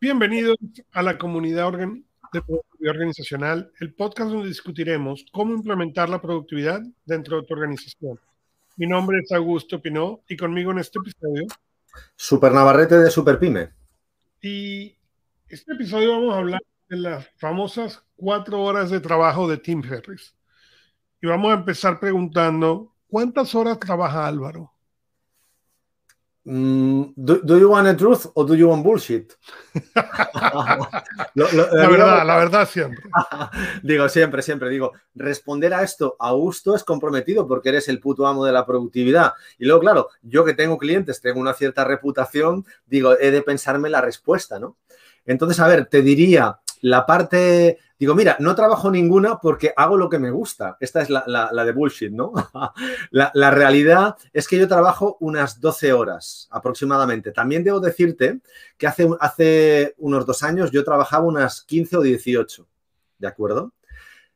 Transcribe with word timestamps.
Bienvenidos 0.00 0.56
a 0.92 1.02
la 1.02 1.18
comunidad 1.18 1.72
de 1.72 2.40
productividad 2.40 2.94
organizacional, 2.94 3.72
el 3.80 3.94
podcast 3.94 4.30
donde 4.30 4.46
discutiremos 4.46 5.26
cómo 5.32 5.52
implementar 5.54 6.08
la 6.08 6.22
productividad 6.22 6.80
dentro 7.04 7.40
de 7.40 7.46
tu 7.48 7.54
organización. 7.54 8.16
Mi 8.76 8.86
nombre 8.86 9.18
es 9.18 9.32
Augusto 9.32 9.82
Pinó 9.82 10.22
y 10.28 10.36
conmigo 10.36 10.70
en 10.70 10.78
este 10.78 11.00
episodio. 11.00 11.46
Super 12.14 12.52
Navarrete 12.52 12.96
de 12.96 13.10
Super 13.10 13.40
Pyme. 13.40 13.70
Y 14.40 14.96
este 15.48 15.72
episodio 15.72 16.12
vamos 16.12 16.32
a 16.32 16.38
hablar 16.38 16.62
de 16.88 16.96
las 16.96 17.28
famosas 17.36 18.00
cuatro 18.14 18.62
horas 18.62 18.90
de 18.90 19.00
trabajo 19.00 19.48
de 19.48 19.58
Tim 19.58 19.82
Ferriss. 19.82 20.32
Y 21.20 21.26
vamos 21.26 21.50
a 21.50 21.54
empezar 21.54 21.98
preguntando, 21.98 22.94
¿cuántas 23.08 23.52
horas 23.52 23.80
trabaja 23.80 24.28
Álvaro? 24.28 24.72
Mm, 26.50 27.12
do, 27.14 27.58
you 27.58 27.68
want 27.68 27.86
the 27.86 27.94
truth 27.94 28.24
o 28.32 28.42
do 28.42 28.54
you 28.54 28.70
want 28.70 28.82
bullshit? 28.82 29.34
la 29.94 31.88
verdad, 31.90 32.26
la 32.26 32.36
verdad 32.38 32.66
siempre. 32.66 33.04
digo, 33.82 34.08
siempre, 34.08 34.40
siempre. 34.40 34.70
Digo, 34.70 34.92
responder 35.14 35.74
a 35.74 35.82
esto 35.82 36.16
a 36.18 36.32
gusto 36.32 36.74
es 36.74 36.84
comprometido 36.84 37.46
porque 37.46 37.68
eres 37.68 37.90
el 37.90 38.00
puto 38.00 38.26
amo 38.26 38.46
de 38.46 38.52
la 38.52 38.64
productividad. 38.64 39.34
Y 39.58 39.66
luego, 39.66 39.80
claro, 39.80 40.08
yo 40.22 40.42
que 40.46 40.54
tengo 40.54 40.78
clientes, 40.78 41.20
tengo 41.20 41.38
una 41.38 41.52
cierta 41.52 41.84
reputación, 41.84 42.64
digo, 42.86 43.18
he 43.20 43.30
de 43.30 43.42
pensarme 43.42 43.90
la 43.90 44.00
respuesta, 44.00 44.58
¿no? 44.58 44.78
Entonces, 45.26 45.60
a 45.60 45.68
ver, 45.68 45.84
te 45.84 46.00
diría, 46.00 46.60
la 46.80 47.04
parte 47.04 47.78
Digo, 47.98 48.14
mira, 48.14 48.36
no 48.38 48.54
trabajo 48.54 48.90
ninguna 48.90 49.38
porque 49.38 49.72
hago 49.76 49.96
lo 49.96 50.08
que 50.08 50.20
me 50.20 50.30
gusta. 50.30 50.76
Esta 50.78 51.02
es 51.02 51.10
la, 51.10 51.64
de 51.64 51.72
bullshit, 51.72 52.12
¿no? 52.12 52.32
la, 53.10 53.50
realidad 53.50 54.16
es 54.32 54.46
que 54.46 54.56
yo 54.56 54.68
trabajo 54.68 55.16
unas 55.18 55.60
12 55.60 55.92
horas 55.92 56.48
aproximadamente. 56.52 57.32
También 57.32 57.64
debo 57.64 57.80
decirte 57.80 58.38
que 58.76 58.86
hace, 58.86 59.08
hace 59.18 59.94
unos 59.98 60.26
dos 60.26 60.44
años 60.44 60.70
yo 60.70 60.84
trabajaba 60.84 61.26
unas 61.26 61.62
15 61.62 61.96
o 61.96 62.02
18, 62.02 62.68
¿de 63.18 63.26
acuerdo? 63.26 63.72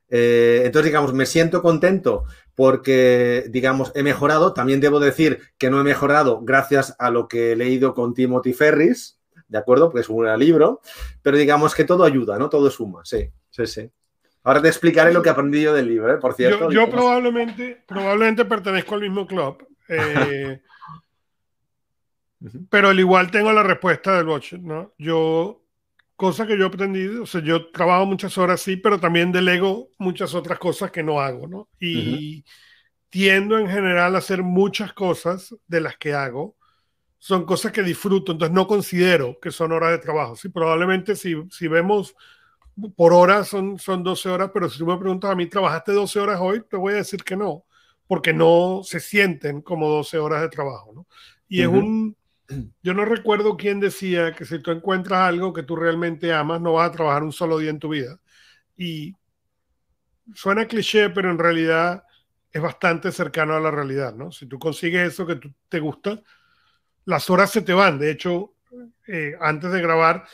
Eh, 0.08 0.62
entonces, 0.64 0.90
digamos, 0.90 1.14
me 1.14 1.24
siento 1.24 1.62
contento 1.62 2.24
porque, 2.56 3.46
digamos, 3.48 3.92
he 3.94 4.02
mejorado. 4.02 4.52
También 4.54 4.80
debo 4.80 4.98
decir 4.98 5.40
que 5.56 5.70
no 5.70 5.80
he 5.80 5.84
mejorado 5.84 6.40
gracias 6.42 6.96
a 6.98 7.10
lo 7.10 7.28
que 7.28 7.52
he 7.52 7.56
leído 7.56 7.94
con 7.94 8.12
Timothy 8.12 8.52
Ferris, 8.52 9.18
¿de 9.52 9.58
acuerdo? 9.58 9.90
Porque 9.90 10.00
es 10.00 10.08
un 10.08 10.16
buen 10.16 10.40
libro, 10.40 10.80
pero 11.20 11.36
digamos 11.36 11.74
que 11.74 11.84
todo 11.84 12.04
ayuda, 12.04 12.38
¿no? 12.38 12.48
Todo 12.48 12.70
suma, 12.70 13.02
sí. 13.04 13.28
Sí, 13.50 13.66
sí. 13.66 13.90
Ahora 14.42 14.62
te 14.62 14.68
explicaré 14.68 15.12
lo 15.12 15.22
que 15.22 15.28
aprendí 15.28 15.62
yo 15.62 15.74
del 15.74 15.86
libro, 15.86 16.12
¿eh? 16.12 16.16
por 16.18 16.34
cierto. 16.34 16.70
Yo, 16.70 16.90
probablemente, 16.90 17.84
probablemente 17.86 18.44
pertenezco 18.46 18.94
al 18.94 19.02
mismo 19.02 19.26
club. 19.26 19.64
Eh, 19.88 20.60
pero 22.70 22.88
al 22.88 22.98
igual 22.98 23.30
tengo 23.30 23.52
la 23.52 23.62
respuesta 23.62 24.16
del 24.16 24.26
watch, 24.26 24.54
¿no? 24.54 24.94
Yo, 24.98 25.62
cosa 26.16 26.46
que 26.46 26.56
yo 26.56 26.64
he 26.64 26.68
aprendido, 26.68 27.22
o 27.22 27.26
sea, 27.26 27.42
yo 27.42 27.70
trabajo 27.70 28.06
muchas 28.06 28.36
horas, 28.38 28.60
sí, 28.60 28.76
pero 28.76 28.98
también 28.98 29.30
delego 29.30 29.90
muchas 29.98 30.34
otras 30.34 30.58
cosas 30.58 30.90
que 30.90 31.02
no 31.02 31.20
hago, 31.20 31.46
¿no? 31.46 31.68
Y 31.78 32.44
tiendo 33.10 33.58
en 33.58 33.68
general 33.68 34.14
a 34.14 34.18
hacer 34.18 34.42
muchas 34.42 34.94
cosas 34.94 35.54
de 35.66 35.80
las 35.82 35.98
que 35.98 36.14
hago. 36.14 36.56
Son 37.24 37.44
cosas 37.44 37.70
que 37.70 37.84
disfruto, 37.84 38.32
entonces 38.32 38.52
no 38.52 38.66
considero 38.66 39.38
que 39.38 39.52
son 39.52 39.70
horas 39.70 39.92
de 39.92 39.98
trabajo. 39.98 40.34
Sí, 40.34 40.48
probablemente 40.48 41.14
si, 41.14 41.36
si 41.50 41.68
vemos 41.68 42.16
por 42.96 43.12
hora 43.12 43.44
son, 43.44 43.78
son 43.78 44.02
12 44.02 44.28
horas, 44.28 44.50
pero 44.52 44.68
si 44.68 44.76
tú 44.76 44.86
me 44.86 44.98
preguntas 44.98 45.30
a 45.30 45.36
mí, 45.36 45.46
¿trabajaste 45.46 45.92
12 45.92 46.18
horas 46.18 46.40
hoy? 46.40 46.64
Te 46.68 46.76
voy 46.76 46.94
a 46.94 46.96
decir 46.96 47.22
que 47.22 47.36
no, 47.36 47.64
porque 48.08 48.32
no 48.32 48.80
se 48.82 48.98
sienten 48.98 49.62
como 49.62 49.88
12 49.88 50.18
horas 50.18 50.42
de 50.42 50.48
trabajo, 50.48 50.92
¿no? 50.92 51.06
Y 51.46 51.62
es 51.62 51.68
un, 51.68 52.16
yo 52.82 52.92
no 52.92 53.04
recuerdo 53.04 53.56
quién 53.56 53.78
decía 53.78 54.32
que 54.32 54.44
si 54.44 54.58
tú 54.58 54.72
encuentras 54.72 55.20
algo 55.20 55.52
que 55.52 55.62
tú 55.62 55.76
realmente 55.76 56.32
amas, 56.32 56.60
no 56.60 56.72
vas 56.72 56.88
a 56.88 56.92
trabajar 56.92 57.22
un 57.22 57.30
solo 57.30 57.56
día 57.56 57.70
en 57.70 57.78
tu 57.78 57.90
vida. 57.90 58.18
Y 58.76 59.14
suena 60.34 60.66
cliché, 60.66 61.10
pero 61.10 61.30
en 61.30 61.38
realidad 61.38 62.02
es 62.50 62.60
bastante 62.60 63.12
cercano 63.12 63.54
a 63.54 63.60
la 63.60 63.70
realidad, 63.70 64.12
¿no? 64.12 64.32
Si 64.32 64.46
tú 64.46 64.58
consigues 64.58 65.12
eso 65.12 65.24
que 65.24 65.38
te 65.68 65.78
gusta, 65.78 66.20
las 67.04 67.30
horas 67.30 67.50
se 67.50 67.62
te 67.62 67.72
van. 67.72 67.98
De 67.98 68.10
hecho, 68.10 68.54
eh, 69.06 69.34
antes 69.40 69.70
de 69.70 69.80
grabar, 69.80 70.24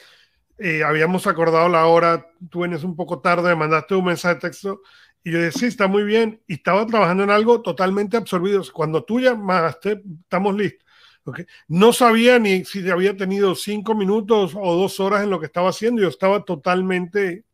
eh, 0.59 0.83
habíamos 0.83 1.27
acordado 1.27 1.69
la 1.69 1.87
hora, 1.87 2.27
tú 2.51 2.61
vienes 2.61 2.85
un 2.85 2.97
poco 2.97 3.21
tarde, 3.21 3.51
me 3.51 3.57
mandaste 3.57 3.95
un 3.95 4.05
mensaje 4.05 4.35
de 4.35 4.41
texto 4.41 4.83
y 5.23 5.33
yo 5.33 5.41
decía, 5.41 5.61
sí, 5.61 5.67
está 5.67 5.87
muy 5.87 6.05
bien, 6.05 6.43
y 6.47 6.55
estaba 6.55 6.87
trabajando 6.87 7.25
en 7.25 7.31
algo 7.31 7.61
totalmente 7.61 8.17
absorbido. 8.17 8.63
Cuando 8.73 9.05
tú 9.05 9.21
llamaste, 9.21 10.03
estamos 10.23 10.55
listos. 10.57 10.87
Okay. 11.25 11.45
No 11.67 11.93
sabía 11.93 12.39
ni 12.39 12.65
si 12.65 12.89
había 12.89 13.15
tenido 13.15 13.55
cinco 13.55 13.95
minutos 13.95 14.55
o 14.57 14.77
dos 14.77 14.99
horas 14.99 15.25
en 15.25 15.31
lo 15.31 15.39
que 15.39 15.47
estaba 15.47 15.69
haciendo, 15.69 16.01
yo 16.01 16.09
estaba 16.09 16.43
totalmente 16.45 17.45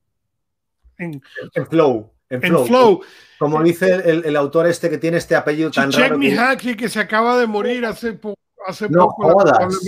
en, 0.98 1.20
flow. 1.68 2.12
En, 2.28 2.40
flow. 2.40 3.02
Como 3.38 3.62
dice 3.64 3.94
el, 4.04 4.36
autor 4.36 4.68
este 4.68 4.88
que 4.88 4.98
tiene 4.98 5.16
este 5.16 5.34
apellido 5.34 5.72
tan 5.72 5.90
raro. 5.90 6.18
Que... 6.56 6.76
que 6.76 6.88
se 6.88 7.00
acaba 7.00 7.36
de 7.36 7.48
morir 7.48 7.84
hace, 7.84 8.12
hace 8.66 8.88
no 8.88 9.08
Jodas. 9.08 9.80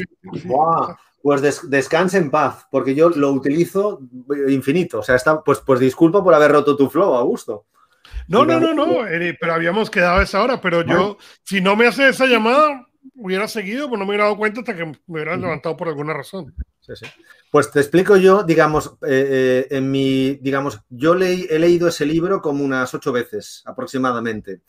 Pues 1.22 1.68
descanse 1.68 2.18
en 2.18 2.30
paz, 2.30 2.66
porque 2.70 2.94
yo 2.94 3.10
lo 3.10 3.32
utilizo 3.32 4.00
infinito. 4.48 5.00
O 5.00 5.02
sea, 5.02 5.16
está, 5.16 5.42
pues, 5.42 5.58
pues 5.58 5.80
disculpa 5.80 6.22
por 6.22 6.32
haber 6.32 6.52
roto 6.52 6.76
tu 6.76 6.88
flow, 6.88 7.14
Augusto. 7.14 7.66
No, 8.28 8.44
no, 8.44 8.60
no, 8.60 8.74
no, 8.74 8.86
pero 9.40 9.54
habíamos 9.54 9.90
quedado 9.90 10.20
a 10.20 10.22
esa 10.22 10.42
hora, 10.42 10.60
pero 10.60 10.82
yo, 10.82 11.16
si 11.42 11.60
no 11.60 11.74
me 11.74 11.86
hace 11.86 12.08
esa 12.08 12.26
llamada, 12.26 12.86
hubiera 13.14 13.48
seguido, 13.48 13.88
pues 13.88 13.98
no 13.98 14.04
me 14.04 14.10
hubiera 14.10 14.24
dado 14.24 14.36
cuenta 14.36 14.60
hasta 14.60 14.76
que 14.76 14.84
me 14.84 14.96
hubiera 15.06 15.36
levantado 15.36 15.76
por 15.76 15.88
alguna 15.88 16.12
razón. 16.12 16.54
Sí, 16.80 16.92
sí. 16.94 17.06
Pues 17.50 17.70
te 17.70 17.80
explico 17.80 18.16
yo, 18.16 18.42
digamos, 18.42 18.96
eh, 19.06 19.66
eh, 19.70 19.76
en 19.76 19.90
mi, 19.90 20.34
digamos, 20.36 20.80
yo 20.88 21.14
he 21.14 21.58
leído 21.58 21.88
ese 21.88 22.04
libro 22.04 22.42
como 22.42 22.64
unas 22.64 22.92
ocho 22.94 23.12
veces 23.12 23.62
aproximadamente. 23.64 24.62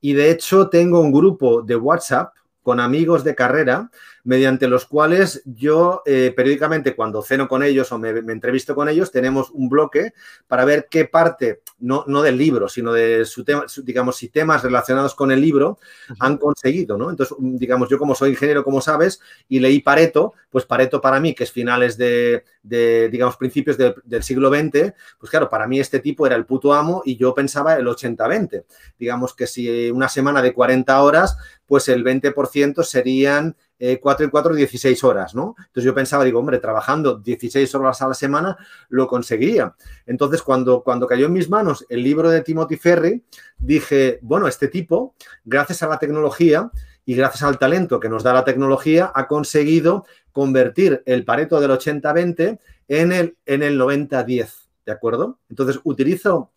Y 0.00 0.14
de 0.14 0.30
hecho 0.30 0.68
tengo 0.68 1.00
un 1.00 1.12
grupo 1.12 1.62
de 1.62 1.76
WhatsApp 1.76 2.32
con 2.62 2.80
amigos 2.80 3.24
de 3.24 3.34
carrera 3.34 3.90
mediante 4.24 4.68
los 4.68 4.86
cuales 4.86 5.42
yo 5.44 6.02
eh, 6.04 6.32
periódicamente 6.36 6.94
cuando 6.94 7.22
ceno 7.22 7.48
con 7.48 7.62
ellos 7.62 7.90
o 7.92 7.98
me, 7.98 8.10
entrevisto 8.10 8.74
con 8.74 8.88
ellos, 8.88 9.10
tenemos 9.10 9.50
un 9.50 9.68
bloque 9.68 10.12
para 10.46 10.64
ver 10.64 10.88
qué 10.90 11.06
parte, 11.06 11.62
no, 11.78 12.04
no 12.06 12.22
del 12.22 12.36
libro, 12.36 12.68
sino 12.68 12.92
de 12.92 13.24
su 13.24 13.44
tema, 13.44 13.64
digamos, 13.82 14.16
si 14.16 14.28
temas 14.28 14.62
relacionados 14.62 15.14
con 15.14 15.30
el 15.30 15.40
libro 15.40 15.78
han 16.18 16.36
conseguido, 16.36 16.98
¿no? 16.98 17.10
Entonces, 17.10 17.36
mm, 17.38 17.56
digamos, 17.56 17.88
yo 17.88 17.98
como 17.98 18.14
soy 18.14 18.30
ingeniero, 18.30 18.64
como 18.64 18.80
sabes, 18.80 19.20
y 19.48 19.60
leí 19.60 19.80
Pareto, 19.80 20.34
pues 20.50 20.66
Pareto 20.66 21.00
para 21.00 21.20
mí, 21.20 21.34
que 21.34 21.44
es 21.44 21.52
finales 21.52 21.96
de, 21.96 22.44
digamos, 22.62 23.36
principios 23.36 23.78
del 23.78 24.22
siglo 24.22 24.50
XX, 24.50 24.92
pues 25.18 25.30
claro, 25.30 25.48
para 25.48 25.66
mí 25.66 25.80
este 25.80 26.00
tipo 26.00 26.26
era 26.26 26.36
el 26.36 26.44
puto 26.44 26.74
amo 26.74 27.02
y 27.04 27.16
yo 27.16 27.34
pensaba 27.34 27.74
el 27.76 27.86
80-20. 27.86 28.64
Digamos 28.98 29.34
que 29.34 29.46
si 29.46 29.90
una 29.90 30.08
semana 30.08 30.42
de 30.42 30.52
40 30.52 31.02
horas, 31.02 31.36
pues 31.70 31.86
el 31.86 32.02
20% 32.02 32.82
serían 32.82 33.54
4 34.00 34.26
y 34.26 34.28
4, 34.28 34.54
16 34.56 35.04
horas, 35.04 35.36
¿no? 35.36 35.54
Entonces 35.56 35.84
yo 35.84 35.94
pensaba, 35.94 36.24
digo, 36.24 36.40
hombre, 36.40 36.58
trabajando 36.58 37.14
16 37.14 37.72
horas 37.76 38.02
a 38.02 38.08
la 38.08 38.14
semana 38.14 38.58
lo 38.88 39.06
conseguía. 39.06 39.76
Entonces 40.04 40.42
cuando, 40.42 40.82
cuando 40.82 41.06
cayó 41.06 41.26
en 41.26 41.32
mis 41.32 41.48
manos 41.48 41.86
el 41.88 42.02
libro 42.02 42.28
de 42.28 42.40
Timothy 42.40 42.76
Ferry, 42.76 43.22
dije, 43.56 44.18
bueno, 44.20 44.48
este 44.48 44.66
tipo, 44.66 45.14
gracias 45.44 45.84
a 45.84 45.86
la 45.86 46.00
tecnología 46.00 46.72
y 47.04 47.14
gracias 47.14 47.44
al 47.44 47.56
talento 47.56 48.00
que 48.00 48.08
nos 48.08 48.24
da 48.24 48.32
la 48.32 48.44
tecnología, 48.44 49.12
ha 49.14 49.28
conseguido 49.28 50.04
convertir 50.32 51.04
el 51.06 51.24
pareto 51.24 51.60
del 51.60 51.70
80-20 51.70 52.58
en 52.88 53.12
el, 53.12 53.36
en 53.46 53.62
el 53.62 53.78
90-10, 53.78 54.48
¿de 54.86 54.90
acuerdo? 54.92 55.38
Entonces 55.48 55.78
utilizo 55.84 56.50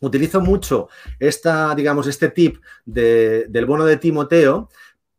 utilizo 0.00 0.40
mucho 0.40 0.88
esta, 1.18 1.74
digamos, 1.74 2.06
este 2.06 2.28
tip 2.28 2.56
del 2.84 3.66
bono 3.66 3.84
de 3.84 3.96
Timoteo 3.96 4.68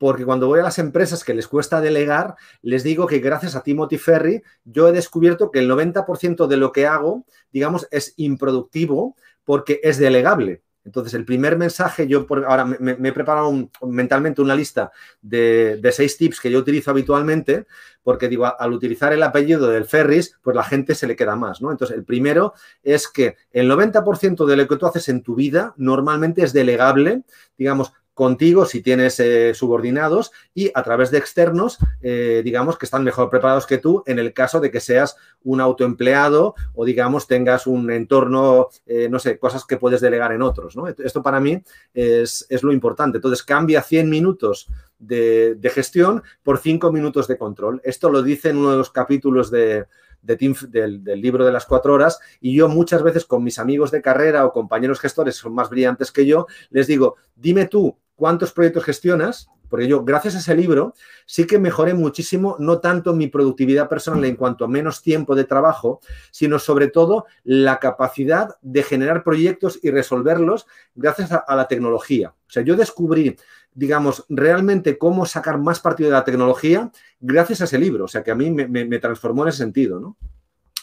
porque 0.02 0.26
cuando 0.26 0.48
voy 0.48 0.60
a 0.60 0.64
las 0.64 0.80
empresas 0.80 1.24
que 1.24 1.36
les 1.36 1.48
cuesta 1.48 1.80
delegar, 1.80 2.34
les 2.64 2.84
digo 2.84 3.06
que 3.06 3.20
gracias 3.20 3.56
a 3.56 3.62
Timothy 3.62 4.00
Ferry 4.00 4.42
yo 4.66 4.88
he 4.88 4.92
descubierto 4.92 5.52
que 5.52 5.60
el 5.60 5.70
90% 5.70 6.48
de 6.48 6.58
lo 6.58 6.72
que 6.72 6.88
hago, 6.88 7.24
digamos, 7.54 7.88
es 7.92 8.16
improductivo 8.18 9.16
porque 9.44 9.80
es 9.84 10.00
delegable. 10.00 10.64
Entonces, 10.84 11.14
el 11.14 11.26
primer 11.26 11.58
mensaje, 11.58 12.08
yo 12.08 12.26
ahora 12.48 12.66
me, 12.66 12.92
he 12.92 13.14
preparado 13.14 13.70
mentalmente 13.84 14.42
una 14.42 14.56
lista 14.56 14.92
de, 15.22 15.80
seis 15.92 16.18
tips 16.18 16.40
que 16.40 16.50
yo 16.50 16.60
utilizo 16.60 16.92
habitualmente, 16.92 17.68
porque 18.04 18.28
digo, 18.28 18.52
al 18.60 18.74
utilizar 18.74 19.14
el 19.14 19.22
apellido 19.22 19.68
del 19.68 19.86
Ferris, 19.86 20.38
pues 20.42 20.56
la 20.56 20.64
gente 20.64 20.96
se 20.96 21.06
le 21.06 21.16
queda 21.16 21.36
más, 21.36 21.62
¿no? 21.62 21.72
Entonces, 21.72 21.96
el 21.96 22.04
primero 22.04 22.54
es 22.82 23.08
que 23.08 23.38
el 23.52 23.70
90% 23.70 24.46
de 24.46 24.56
lo 24.58 24.68
que 24.68 24.78
tú 24.78 24.88
haces 24.88 25.08
en 25.10 25.22
tu 25.22 25.36
vida 25.36 25.74
normalmente 25.78 26.44
es 26.44 26.52
delegable, 26.52 27.24
digamos, 27.58 27.94
contigo 28.14 28.66
si 28.66 28.82
tienes 28.82 29.20
eh, 29.20 29.54
subordinados 29.54 30.32
y 30.54 30.72
a 30.74 30.84
través 30.84 31.12
de 31.12 31.18
externos, 31.18 31.78
eh, 32.02 32.42
digamos, 32.44 32.78
que 32.78 32.86
están 32.86 33.04
mejor 33.04 33.30
preparados 33.30 33.66
que 33.66 33.78
tú 33.78 34.04
en 34.06 34.20
el 34.20 34.34
caso 34.34 34.60
de 34.60 34.70
que 34.70 34.80
seas 34.80 35.16
un 35.44 35.62
autoempleado 35.62 36.56
o, 36.74 36.86
digamos, 36.86 37.28
tengas 37.28 37.68
un 37.68 37.90
entorno, 37.92 38.68
eh, 38.86 39.08
no 39.10 39.20
sé, 39.20 39.40
cosas 39.40 39.66
que 39.66 39.78
puedes 39.78 40.02
delegar 40.02 40.32
en 40.34 40.42
otros, 40.42 40.76
¿no? 40.76 40.88
Esto 40.88 41.24
para 41.24 41.40
mí 41.40 41.62
es, 41.94 42.46
lo 42.62 42.72
importante. 42.72 43.18
Entonces, 43.18 43.44
cambia 43.44 43.82
100 43.82 44.10
minutos 44.10 44.68
de, 45.00 45.58
gestión 45.74 46.22
por 46.44 46.60
5 46.60 46.92
minutos 46.92 47.28
de 47.28 47.38
control. 47.38 47.82
Esto 47.84 48.10
lo 48.10 48.22
dice 48.22 48.50
en 48.50 48.58
uno 48.58 48.72
de 48.72 48.78
los 48.78 48.92
capítulos 48.92 49.50
de, 49.50 49.86
del, 50.22 51.04
del, 51.04 51.22
libro 51.22 51.46
de 51.46 51.52
las 51.52 51.66
cuatro 51.66 51.94
horas 51.94 52.20
y 52.40 52.56
yo 52.56 52.70
muchas 52.70 53.04
veces 53.04 53.26
con 53.26 53.44
mis 53.44 53.60
amigos 53.60 53.92
de 53.92 54.02
carrera 54.02 54.46
o 54.46 54.54
compañeros 54.54 55.00
gestores 55.00 55.36
son 55.36 55.54
más 55.54 55.70
brillantes 55.70 56.12
que 56.12 56.26
yo, 56.26 56.48
les 56.70 56.88
digo, 56.88 57.16
dime 57.36 57.66
tú 57.68 57.98
cuántos 58.16 58.52
proyectos 58.52 58.84
gestionas 58.84 59.50
porque 59.72 59.88
yo, 59.88 60.04
gracias 60.04 60.36
a 60.36 60.40
ese 60.40 60.54
libro, 60.54 60.94
sí 61.26 61.48
que 61.48 61.58
mejoré 61.58 61.94
muchísimo, 61.94 62.58
no 62.60 62.80
tanto 62.80 63.16
mi 63.16 63.28
productividad 63.28 63.88
personal 63.88 64.24
en 64.26 64.36
cuanto 64.36 64.66
a 64.66 64.68
menos 64.68 65.02
tiempo 65.02 65.34
de 65.34 65.46
trabajo, 65.46 66.02
sino 66.30 66.60
sobre 66.60 66.90
todo 66.90 67.26
la 67.46 67.80
capacidad 67.80 68.58
de 68.62 68.84
generar 68.84 69.24
proyectos 69.24 69.80
y 69.82 69.90
resolverlos 69.90 70.68
gracias 70.94 71.32
a, 71.32 71.56
la 71.56 71.68
tecnología. 71.70 72.30
O 72.30 72.52
sea, 72.52 72.62
yo 72.64 72.76
descubrí 72.76 73.38
digamos, 73.74 74.26
realmente 74.28 74.98
cómo 74.98 75.26
sacar 75.26 75.58
más 75.58 75.80
partido 75.80 76.10
de 76.10 76.18
la 76.18 76.26
tecnología 76.26 76.92
gracias 77.22 77.62
a 77.62 77.64
ese 77.64 77.80
libro. 77.80 78.04
O 78.04 78.08
sea, 78.10 78.22
que 78.22 78.32
a 78.32 78.36
mí 78.36 78.52
me, 78.52 78.68
me 78.68 79.00
transformó 79.00 79.44
en 79.44 79.50
ese 79.50 79.60
sentido, 79.60 79.98
¿no? 79.98 80.18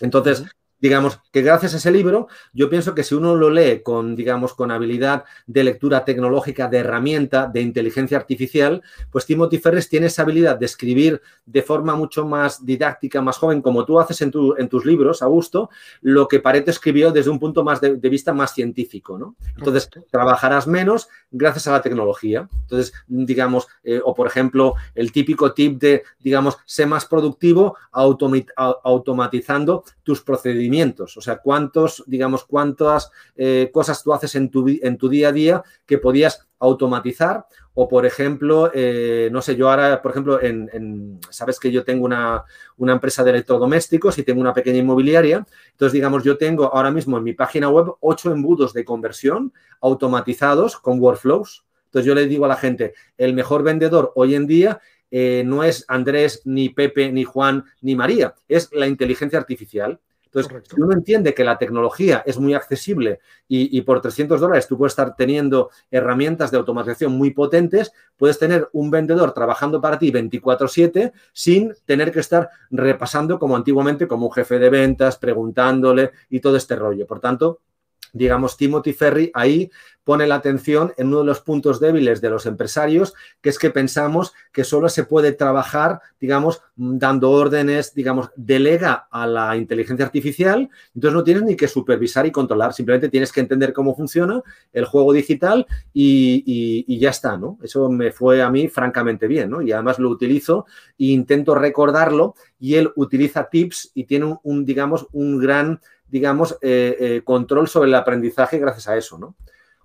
Entonces, 0.00 0.44
digamos 0.80 1.20
que 1.32 1.42
gracias 1.42 1.74
a 1.74 1.78
ese 1.78 1.90
libro, 1.90 2.28
yo 2.52 2.70
pienso 2.70 2.94
que 2.94 3.02
si 3.02 3.14
uno 3.14 3.34
lo 3.34 3.50
lee 3.50 3.82
con, 3.82 4.14
digamos, 4.14 4.54
con 4.54 4.70
habilidad 4.70 5.24
de 5.46 5.64
lectura 5.64 6.04
tecnológica, 6.04 6.68
de 6.68 6.78
herramienta, 6.78 7.46
de 7.46 7.60
inteligencia 7.60 8.16
artificial, 8.16 8.82
pues 9.10 9.26
Timothy 9.26 9.58
Ferris 9.58 9.88
tiene 9.88 10.06
esa 10.06 10.22
habilidad 10.22 10.56
de 10.56 10.66
escribir 10.66 11.20
de 11.46 11.62
forma 11.62 11.94
mucho 11.96 12.26
más 12.26 12.64
didáctica, 12.64 13.20
más 13.20 13.38
joven, 13.38 13.62
como 13.62 13.84
tú 13.84 13.98
haces 13.98 14.20
en, 14.22 14.32
en 14.58 14.68
tus 14.68 14.84
libros, 14.84 15.22
Augusto, 15.22 15.70
lo 16.00 16.28
que 16.28 16.40
Pareto 16.40 16.70
escribió 16.70 17.10
desde 17.10 17.30
un 17.30 17.38
punto 17.38 17.64
más 17.64 17.80
de, 17.80 17.96
vista 18.08 18.32
más 18.32 18.54
científico, 18.54 19.18
¿no? 19.18 19.36
Entonces, 19.56 19.90
trabajarás 20.10 20.66
menos 20.66 21.08
gracias 21.30 21.66
a 21.66 21.72
la 21.72 21.82
tecnología. 21.82 22.48
Entonces, 22.62 22.94
digamos, 23.06 23.66
eh, 23.82 24.00
o 24.02 24.14
por 24.14 24.26
ejemplo, 24.26 24.74
el 24.94 25.12
típico 25.12 25.52
tip 25.52 25.78
de, 25.78 26.04
digamos, 26.20 26.56
sé 26.64 26.86
más 26.86 27.04
productivo 27.04 27.76
automatizando 27.92 29.84
tus 30.02 30.22
procedimientos 30.22 30.67
o 31.16 31.20
sea, 31.20 31.38
cuántos, 31.38 32.04
digamos, 32.06 32.44
cuántas 32.44 33.10
eh, 33.36 33.70
cosas 33.72 34.02
tú 34.02 34.12
haces 34.12 34.34
en 34.34 34.50
tu, 34.50 34.66
en 34.68 34.96
tu 34.96 35.08
día 35.08 35.28
a 35.28 35.32
día 35.32 35.62
que 35.86 35.98
podías 35.98 36.46
automatizar 36.58 37.46
o, 37.74 37.88
por 37.88 38.04
ejemplo, 38.04 38.70
eh, 38.74 39.28
no 39.30 39.40
sé, 39.40 39.54
yo 39.54 39.70
ahora, 39.70 40.02
por 40.02 40.10
ejemplo, 40.10 40.42
en, 40.42 41.20
sabes 41.30 41.60
que 41.60 41.70
yo 41.70 41.84
tengo 41.84 42.04
una, 42.04 42.44
una, 42.76 42.92
empresa 42.92 43.22
de 43.22 43.30
electrodomésticos 43.30 44.18
y 44.18 44.24
tengo 44.24 44.40
una 44.40 44.52
pequeña 44.52 44.78
inmobiliaria, 44.78 45.46
entonces, 45.70 45.92
digamos, 45.92 46.24
yo 46.24 46.36
tengo 46.36 46.74
ahora 46.74 46.90
mismo 46.90 47.18
en 47.18 47.24
mi 47.24 47.34
página 47.34 47.68
web 47.68 47.94
ocho 48.00 48.32
embudos 48.32 48.72
de 48.72 48.84
conversión 48.84 49.52
automatizados 49.80 50.76
con 50.76 50.98
workflows. 50.98 51.64
Entonces, 51.84 52.06
yo 52.06 52.14
le 52.14 52.26
digo 52.26 52.44
a 52.44 52.48
la 52.48 52.56
gente, 52.56 52.94
el 53.16 53.32
mejor 53.32 53.62
vendedor 53.62 54.12
hoy 54.16 54.34
en 54.34 54.46
día 54.46 54.80
eh, 55.10 55.42
no 55.46 55.62
es 55.62 55.84
Andrés, 55.88 56.42
ni 56.44 56.68
Pepe, 56.68 57.10
ni 57.12 57.24
Juan, 57.24 57.64
ni 57.80 57.96
María, 57.96 58.34
es 58.48 58.70
la 58.72 58.86
inteligencia 58.86 59.38
artificial. 59.38 60.00
Entonces, 60.32 60.62
si 60.68 60.80
uno 60.80 60.92
entiende 60.92 61.32
que 61.32 61.42
la 61.42 61.56
tecnología 61.56 62.22
es 62.26 62.38
muy 62.38 62.52
accesible 62.52 63.20
y, 63.48 63.80
por 63.82 64.00
300 64.00 64.40
dólares 64.40 64.68
tú 64.68 64.76
puedes 64.76 64.92
estar 64.92 65.16
teniendo 65.16 65.70
herramientas 65.90 66.50
de 66.50 66.58
automatización 66.58 67.12
muy 67.12 67.30
potentes, 67.30 67.92
puedes 68.16 68.38
tener 68.38 68.68
un 68.72 68.90
vendedor 68.90 69.32
trabajando 69.32 69.80
para 69.80 69.98
ti 69.98 70.10
24/7 70.10 71.12
sin 71.32 71.72
tener 71.86 72.12
que 72.12 72.20
estar 72.20 72.50
repasando 72.70 73.38
como 73.38 73.56
antiguamente 73.56 74.06
como 74.06 74.26
un 74.26 74.32
jefe 74.32 74.58
de 74.58 74.68
ventas, 74.68 75.16
preguntándole 75.16 76.12
y 76.28 76.40
todo 76.40 76.56
este 76.56 76.76
rollo. 76.76 77.06
Por 77.06 77.20
tanto, 77.20 77.60
digamos, 78.12 78.56
Timothy 78.56 78.92
Ferry 78.92 79.30
ahí 79.34 79.70
pone 80.08 80.26
la 80.26 80.36
atención 80.36 80.94
en 80.96 81.08
uno 81.08 81.18
de 81.18 81.26
los 81.26 81.42
puntos 81.42 81.80
débiles 81.80 82.22
de 82.22 82.30
los 82.30 82.46
empresarios, 82.46 83.12
que 83.42 83.50
es 83.50 83.58
que 83.58 83.68
pensamos 83.68 84.32
que 84.52 84.64
solo 84.64 84.88
se 84.88 85.04
puede 85.04 85.32
trabajar, 85.32 86.00
digamos, 86.18 86.62
dando 86.76 87.30
órdenes, 87.30 87.92
digamos, 87.92 88.30
delega 88.34 89.06
a 89.10 89.26
la 89.26 89.54
inteligencia 89.58 90.06
artificial, 90.06 90.70
entonces 90.94 91.14
no 91.14 91.24
tienes 91.24 91.42
ni 91.42 91.56
que 91.56 91.68
supervisar 91.68 92.24
y 92.24 92.32
controlar, 92.32 92.72
simplemente 92.72 93.10
tienes 93.10 93.30
que 93.30 93.40
entender 93.40 93.74
cómo 93.74 93.94
funciona 93.94 94.40
el 94.72 94.86
juego 94.86 95.12
digital 95.12 95.66
y, 95.92 96.98
ya 96.98 97.10
está, 97.10 97.36
¿no? 97.36 97.58
Eso 97.62 97.90
me 97.90 98.10
fue 98.10 98.40
a 98.40 98.48
mí 98.48 98.66
francamente 98.68 99.26
bien, 99.26 99.50
¿no? 99.50 99.60
Y 99.60 99.72
además 99.72 99.98
lo 99.98 100.08
utilizo 100.08 100.64
e 100.98 101.08
intento 101.08 101.54
recordarlo 101.54 102.34
y 102.58 102.76
él 102.76 102.90
utiliza 102.96 103.50
tips 103.50 103.90
y 103.92 104.04
tiene 104.04 104.38
un 104.42 104.64
digamos, 104.64 105.06
un 105.12 105.38
gran 105.38 105.80
digamos, 106.10 106.56
eh, 106.62 106.96
eh, 106.98 107.20
control 107.22 107.68
sobre 107.68 107.88
el 107.90 107.94
aprendizaje 107.94 108.58
gracias 108.58 108.88
a 108.88 108.96
eso, 108.96 109.18
¿no? 109.18 109.36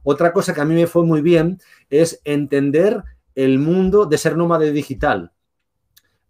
Otra 0.04 0.34
cosa 0.34 0.54
que 0.54 0.62
a 0.62 0.66
mí 0.66 0.76
me 0.76 0.88
fue 0.88 1.04
muy 1.04 1.22
bien 1.22 1.60
es 1.90 2.22
entender 2.24 3.04
el 3.36 3.60
mundo 3.60 4.06
de 4.06 4.18
ser 4.18 4.38
nómade 4.38 4.72
digital. 4.72 5.32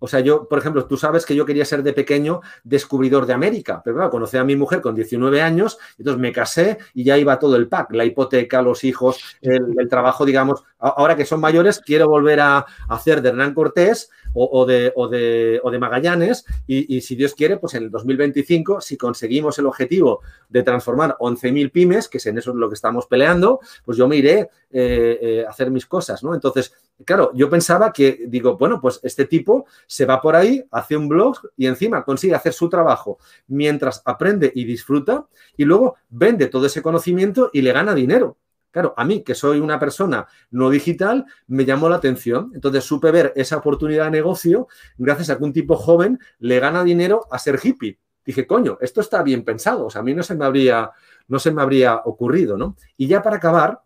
O 0.03 0.07
sea, 0.09 0.19
yo, 0.19 0.49
por 0.49 0.59
ejemplo, 0.59 0.85
tú 0.85 0.97
sabes 0.97 1.25
que 1.25 1.33
yo 1.33 1.45
quería 1.45 1.63
ser 1.63 1.81
de 1.81 1.93
pequeño 1.93 2.41
descubridor 2.65 3.25
de 3.25 3.31
América, 3.31 3.81
pero 3.85 3.95
claro, 3.95 4.11
conocí 4.11 4.35
a 4.35 4.43
mi 4.43 4.57
mujer 4.57 4.81
con 4.81 4.93
19 4.95 5.41
años, 5.41 5.77
entonces 5.97 6.19
me 6.19 6.33
casé 6.33 6.77
y 6.93 7.05
ya 7.05 7.17
iba 7.17 7.39
todo 7.39 7.55
el 7.55 7.69
pack, 7.69 7.93
la 7.93 8.03
hipoteca, 8.03 8.61
los 8.61 8.83
hijos, 8.83 9.37
el, 9.39 9.87
trabajo, 9.87 10.25
digamos, 10.25 10.65
ahora 10.77 11.15
que 11.15 11.23
son 11.23 11.39
mayores, 11.39 11.79
quiero 11.79 12.09
volver 12.09 12.41
a 12.41 12.65
hacer 12.89 13.21
de 13.21 13.29
Hernán 13.29 13.53
Cortés 13.53 14.09
o, 14.33 14.65
de, 14.65 14.91
o, 14.95 15.07
de, 15.07 15.59
o 15.63 15.71
de, 15.71 15.79
Magallanes 15.79 16.45
y, 16.67 17.01
si 17.01 17.15
Dios 17.15 17.35
quiere, 17.35 17.57
pues 17.57 17.73
en 17.75 17.83
el 17.83 17.91
2025, 17.91 18.81
si 18.81 18.97
conseguimos 18.97 19.59
el 19.59 19.65
objetivo 19.65 20.21
de 20.49 20.63
transformar 20.63 21.15
11.000 21.19 21.71
pymes, 21.71 22.07
que 22.07 22.17
es 22.17 22.25
en 22.25 22.37
eso 22.37 22.51
es 22.51 22.57
lo 22.57 22.69
que 22.69 22.75
estamos 22.75 23.07
peleando, 23.07 23.59
pues 23.85 23.97
yo 23.97 24.07
me 24.07 24.15
iré 24.15 24.49
eh, 24.71 25.19
eh, 25.21 25.43
a 25.45 25.49
hacer 25.49 25.69
mis 25.71 25.85
cosas, 25.85 26.23
¿no? 26.23 26.33
Entonces, 26.33 26.73
claro, 27.05 27.31
yo 27.33 27.49
pensaba 27.49 27.91
que, 27.91 28.25
digo, 28.27 28.57
bueno, 28.57 28.79
pues 28.81 28.99
este 29.03 29.25
tipo 29.25 29.65
se 29.87 30.05
va 30.05 30.21
por 30.21 30.35
ahí, 30.35 30.63
hace 30.71 30.97
un 30.97 31.07
blog 31.07 31.37
y 31.57 31.67
encima 31.67 32.03
consigue 32.03 32.35
hacer 32.35 32.53
su 32.53 32.69
trabajo 32.69 33.19
mientras 33.47 34.01
aprende 34.05 34.51
y 34.53 34.65
disfruta 34.65 35.27
y 35.57 35.65
luego 35.65 35.95
vende 36.09 36.47
todo 36.47 36.65
ese 36.65 36.81
conocimiento 36.81 37.49
y 37.53 37.61
le 37.61 37.71
gana 37.71 37.93
dinero. 37.93 38.37
Claro, 38.73 38.95
a 38.97 39.05
mí, 39.05 39.21
que 39.21 39.35
soy 39.35 39.59
una 39.59 39.79
persona 39.79 40.25
no 40.49 40.71
digital, 40.71 41.27
me 41.45 41.63
llamó 41.63 41.89
la 41.89 41.97
atención. 41.97 42.51
Entonces 42.55 42.83
supe 42.83 43.11
ver 43.11 43.31
esa 43.35 43.57
oportunidad 43.57 44.05
de 44.05 44.11
negocio 44.11 44.67
gracias 44.97 45.29
a 45.29 45.37
que 45.37 45.43
un 45.43 45.53
tipo 45.53 45.75
joven 45.75 46.19
le 46.39 46.59
gana 46.59 46.83
dinero 46.83 47.27
a 47.29 47.37
ser 47.37 47.59
hippie. 47.63 47.99
Dije, 48.25 48.47
coño, 48.47 48.79
esto 48.81 48.99
está 48.99 49.21
bien 49.21 49.43
pensado. 49.43 49.85
O 49.85 49.89
sea, 49.91 50.01
a 50.01 50.03
mí 50.03 50.15
no 50.15 50.23
se 50.23 50.33
me 50.33 50.43
habría, 50.43 50.89
no 51.27 51.37
se 51.37 51.51
me 51.51 51.61
habría 51.61 51.97
ocurrido, 52.03 52.57
¿no? 52.57 52.75
Y 52.97 53.05
ya 53.05 53.21
para 53.21 53.35
acabar, 53.35 53.81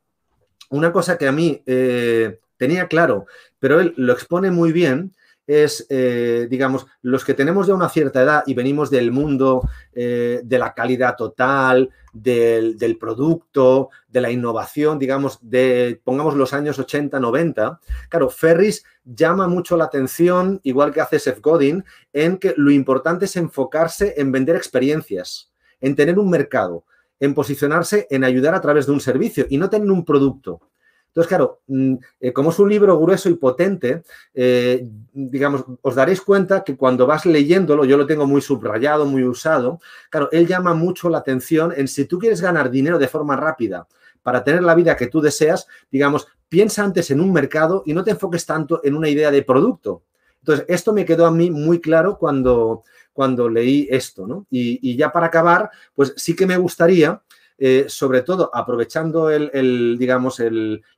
una 0.69 0.93
cosa 0.93 1.17
que 1.17 1.27
a 1.27 1.33
mí 1.33 1.61
eh, 1.65 2.39
tenía 2.55 2.87
claro, 2.87 3.25
pero 3.59 3.81
él 3.81 3.93
lo 3.97 4.13
expone 4.13 4.51
muy 4.51 4.71
bien, 4.71 5.13
es, 5.47 5.87
eh, 5.89 6.47
digamos, 6.49 6.85
los 7.01 7.23
que 7.23 7.33
tenemos 7.33 7.67
ya 7.67 7.73
una 7.73 7.89
cierta 7.89 8.21
edad 8.21 8.43
y 8.45 8.53
venimos 8.53 8.91
del 8.91 9.11
mundo 9.11 9.67
eh, 9.93 10.41
de 10.43 10.59
la 10.59 10.73
calidad 10.73 11.15
total, 11.15 11.89
del, 12.13 12.97
producto, 12.99 13.89
de 14.07 14.21
la 14.21 14.31
innovación, 14.31 14.99
digamos, 14.99 15.39
de, 15.41 16.01
pongamos 16.03 16.35
los 16.35 16.53
años 16.53 16.77
80, 16.77 17.19
90. 17.19 17.79
Claro, 18.09 18.29
Ferris 18.29 18.83
llama 19.05 19.47
mucho 19.47 19.77
la 19.77 19.85
atención, 19.85 20.59
igual 20.63 20.93
que 20.93 21.01
hace 21.01 21.19
Seth 21.19 21.41
Godin, 21.41 21.85
en 22.11 22.37
que 22.37 22.53
lo 22.57 22.71
importante 22.71 23.25
es 23.25 23.35
enfocarse 23.37 24.15
en 24.17 24.31
vender 24.31 24.55
experiencias, 24.55 25.51
en 25.79 25.95
tener 25.95 26.19
un 26.19 26.29
mercado, 26.29 26.83
en 27.19 27.33
posicionarse, 27.33 28.07
en 28.09 28.23
ayudar 28.23 28.53
a 28.53 28.61
través 28.61 28.85
de 28.85 28.91
un 28.91 28.99
servicio 28.99 29.45
y 29.49 29.57
no 29.57 29.69
tener 29.69 29.89
un 29.89 30.03
producto. 30.03 30.61
Entonces, 31.17 31.29
claro, 31.29 31.61
mm, 31.65 31.95
eh, 32.19 32.31
como 32.31 32.51
es 32.51 32.59
un 32.59 32.69
libro 32.69 32.99
grueso 32.99 33.27
y 33.27 33.33
potente, 33.33 34.03
eh, 34.35 34.87
digamos, 35.13 35.65
os 35.81 35.95
daréis 35.95 36.21
cuenta 36.21 36.63
que 36.63 36.77
cuando 36.77 37.07
vas 37.07 37.25
leyéndolo, 37.25 37.85
yo 37.85 37.97
lo 37.97 38.05
tengo 38.05 38.27
muy 38.27 38.39
subrayado, 38.39 39.03
muy 39.07 39.23
usado, 39.23 39.79
claro, 40.11 40.29
él 40.31 40.45
llama 40.45 40.75
mucho 40.75 41.09
la 41.09 41.17
atención 41.17 41.73
en 41.75 41.87
si 41.87 42.05
tú 42.05 42.19
quieres 42.19 42.39
ganar 42.39 42.69
dinero 42.69 42.99
de 42.99 43.07
forma 43.07 43.35
rápida 43.35 43.87
para 44.21 44.43
tener 44.43 44.61
la 44.61 44.75
vida 44.75 44.95
que 44.95 45.07
tú 45.07 45.19
deseas, 45.19 45.65
digamos, 45.89 46.27
piensa 46.49 46.83
antes 46.83 47.09
en 47.09 47.19
un 47.19 47.33
mercado 47.33 47.81
y 47.87 47.95
no 47.95 48.03
te 48.03 48.11
enfoques 48.11 48.45
tanto 48.45 48.81
en 48.83 48.93
una 48.93 49.09
idea 49.09 49.31
de 49.31 49.41
producto. 49.41 50.03
Entonces, 50.41 50.65
esto 50.69 50.93
me 50.93 51.03
quedó 51.03 51.25
a 51.25 51.31
mí 51.31 51.49
muy 51.49 51.81
claro 51.81 52.19
cuando, 52.19 52.83
cuando 53.11 53.49
leí 53.49 53.87
esto, 53.89 54.27
¿no? 54.27 54.45
Y, 54.51 54.87
y 54.87 54.95
ya 54.95 55.11
para 55.11 55.25
acabar, 55.25 55.71
pues 55.95 56.13
sí 56.15 56.35
que 56.35 56.45
me 56.45 56.57
gustaría 56.57 57.23
eh, 57.57 57.85
sobre 57.87 58.21
todo 58.21 58.51
aprovechando 58.53 59.29
el, 59.29 59.97
digamos, 59.97 60.41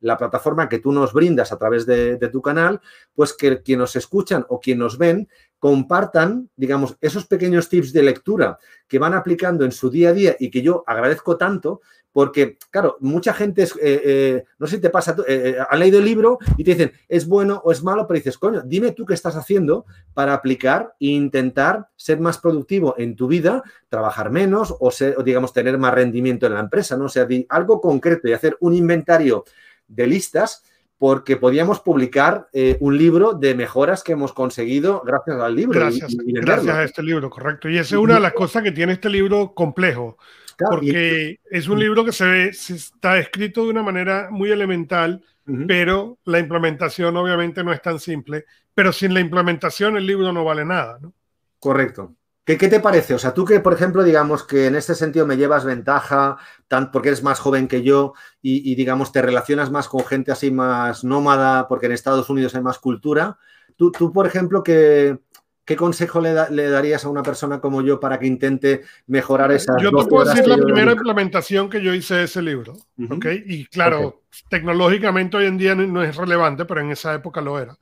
la 0.02 0.18
plataforma 0.18 0.68
que 0.68 0.80
tú 0.80 0.92
nos 0.92 1.14
brindas 1.14 1.52
a 1.52 1.58
través 1.58 1.86
de, 1.86 2.18
tu 2.32 2.42
canal, 2.42 2.82
pues 3.14 3.34
que 3.34 3.62
quienes 3.62 3.80
nos 3.80 3.96
escuchan 3.96 4.46
o 4.50 4.60
quienes 4.60 4.80
nos 4.80 4.98
ven 4.98 5.30
compartan, 5.60 6.50
digamos, 6.56 6.98
esos 7.02 7.28
pequeños 7.28 7.70
tips 7.70 7.92
de 7.94 8.04
lectura 8.04 8.58
que 8.88 8.98
van 8.98 9.14
aplicando 9.14 9.66
en 9.66 9.72
su 9.72 9.90
día 9.90 10.10
a 10.10 10.14
día 10.14 10.36
y 10.40 10.50
que 10.50 10.62
yo 10.62 10.84
agradezco 10.88 11.38
tanto, 11.38 11.82
porque, 12.12 12.58
claro, 12.72 12.98
mucha 13.02 13.34
gente, 13.34 13.64
es, 13.64 13.76
eh, 13.76 14.02
eh, 14.04 14.44
no 14.58 14.66
sé 14.66 14.78
si 14.78 14.82
te 14.82 14.90
pasa, 14.90 15.16
eh, 15.28 15.58
ha 15.70 15.76
leído 15.76 16.00
el 16.00 16.06
libro 16.06 16.40
y 16.58 16.64
te 16.64 16.72
dicen, 16.72 16.92
es 17.08 17.28
bueno 17.28 17.62
o 17.64 17.72
es 17.72 17.84
malo, 17.84 18.08
pero 18.08 18.18
dices, 18.18 18.38
coño, 18.38 18.62
dime 18.66 18.94
tú 18.94 19.06
qué 19.06 19.14
estás 19.14 19.36
haciendo 19.36 19.86
para 20.14 20.34
aplicar 20.34 20.96
e 21.00 21.08
intentar 21.08 21.90
ser 21.96 22.20
más 22.20 22.40
productivo 22.40 22.96
en 22.98 23.16
tu 23.16 23.28
vida, 23.28 23.62
trabajar 23.90 24.32
menos 24.32 24.76
o, 24.80 24.90
ser, 24.92 25.22
digamos, 25.24 25.54
tener 25.54 25.78
más 25.78 25.94
rendimiento 25.94 26.48
en 26.48 26.56
la 26.56 26.62
empresa, 26.62 26.98
¿no? 26.98 27.06
O 27.06 27.10
sea, 27.10 27.28
algo 27.50 27.80
concreto 27.80 28.28
y 28.28 28.34
hacer 28.34 28.58
un 28.62 28.74
inventario 28.74 29.44
de 29.88 30.08
listas 30.08 30.64
porque 31.00 31.38
podíamos 31.38 31.80
publicar 31.80 32.50
eh, 32.52 32.78
un 32.82 32.98
libro 32.98 33.34
de 33.34 33.56
mejoras 33.56 34.04
que 34.04 34.12
hemos 34.12 34.34
conseguido 34.34 35.02
gracias 35.06 35.40
al 35.40 35.56
libro. 35.56 35.80
Gracias, 35.80 36.14
gracias 36.26 36.76
a 36.76 36.84
este 36.84 37.02
libro, 37.02 37.30
correcto. 37.30 37.70
Y 37.70 37.78
esa 37.78 37.96
es 37.96 38.02
una 38.02 38.16
de 38.16 38.20
las 38.20 38.34
cosas 38.34 38.62
que 38.64 38.74
tiene 38.74 38.94
este 38.94 39.10
libro 39.10 39.54
complejo, 39.54 40.18
porque 40.58 41.40
es 41.50 41.70
un 41.70 41.80
libro 41.80 42.04
que 42.04 42.12
se 42.12 42.26
ve, 42.26 42.50
está 42.50 43.18
escrito 43.18 43.64
de 43.64 43.70
una 43.70 43.82
manera 43.82 44.28
muy 44.30 44.52
elemental, 44.52 45.24
pero 45.68 46.20
la 46.26 46.38
implementación 46.38 47.16
obviamente 47.16 47.64
no 47.64 47.72
es 47.72 47.82
tan 47.82 47.98
simple. 47.98 48.44
Pero 48.76 48.92
sin 48.92 49.14
la 49.14 49.22
implementación 49.22 49.96
el 49.96 50.06
libro 50.06 50.34
no 50.34 50.44
vale 50.44 50.66
nada, 50.66 51.00
¿no? 51.02 51.14
Correcto. 51.60 52.14
¿Qué, 52.58 52.68
te 52.68 52.80
parece? 52.80 53.14
O 53.14 53.20
sea, 53.20 53.34
tú 53.34 53.46
que, 53.46 53.60
por 53.60 53.74
ejemplo, 53.74 54.04
digamos 54.04 54.44
que 54.44 54.66
en 54.66 54.76
este 54.76 54.96
sentido 54.96 55.28
me 55.28 55.38
llevas 55.38 55.66
ventaja, 55.66 56.38
tan, 56.68 56.90
porque 56.90 57.10
eres 57.10 57.22
más 57.22 57.40
joven 57.40 57.68
que 57.68 57.84
yo 57.84 58.14
y, 58.42 58.74
digamos, 58.74 59.12
te 59.12 59.22
relacionas 59.22 59.70
más 59.70 59.88
con 59.88 60.04
gente 60.04 60.32
así 60.32 60.50
más 60.50 61.04
nómada, 61.04 61.68
porque 61.68 61.86
en 61.86 61.92
Estados 61.92 62.28
Unidos 62.28 62.56
hay 62.56 62.62
más 62.62 62.80
cultura. 62.80 63.38
Tú, 63.76 63.92
tú 63.92 64.12
por 64.12 64.26
ejemplo, 64.26 64.64
¿qué, 64.64 65.20
qué 65.64 65.76
consejo 65.76 66.22
le, 66.22 66.34
darías 66.34 67.06
a 67.06 67.10
una 67.10 67.22
persona 67.22 67.62
como 67.62 67.84
yo 67.84 68.00
para 68.00 68.18
que 68.18 68.26
intente 68.26 68.82
mejorar 69.06 69.52
esa 69.52 69.76
Yo 69.80 69.92
te 69.92 70.06
puedo 70.08 70.28
decir 70.28 70.48
la 70.48 70.58
primera 70.58 70.94
implementación 70.94 71.70
que 71.70 71.84
yo 71.84 71.94
hice 71.94 72.16
de 72.16 72.24
ese 72.24 72.42
libro, 72.42 72.74
¿ok? 73.12 73.28
Y 73.46 73.66
claro, 73.68 74.24
tecnológicamente 74.50 75.38
hoy 75.38 75.46
en 75.46 75.60
día 75.60 75.76
no 75.76 76.02
es 76.02 76.16
relevante, 76.16 76.66
pero 76.66 76.82
en 76.82 76.90
esa 76.90 77.14
época 77.14 77.42
lo 77.42 77.60
era, 77.60 77.78